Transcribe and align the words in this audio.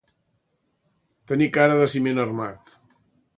Tenir 1.33 1.49
cara 1.59 1.77
de 1.83 1.91
ciment 1.93 2.23
armat. 2.25 2.75